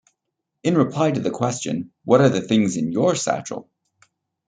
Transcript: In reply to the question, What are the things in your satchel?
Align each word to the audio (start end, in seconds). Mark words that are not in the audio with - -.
In 0.63 0.75
reply 0.79 1.11
to 1.11 1.19
the 1.19 1.29
question, 1.29 1.91
What 2.05 2.21
are 2.21 2.29
the 2.29 2.41
things 2.41 2.75
in 2.75 2.91
your 2.91 3.13
satchel? 3.13 3.69